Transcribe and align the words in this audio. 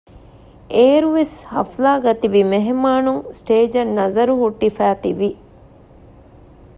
އޭރުވެސް 0.75 1.35
ހަފްލާގައި 1.53 2.19
ތިބި 2.21 2.41
މެހެމާނުން 2.51 3.21
ސްޓޭޖަށް 3.37 3.91
ނަޒަރު 3.97 4.33
ހުއްޓިފައި 4.41 4.97
ތިވި 5.03 5.29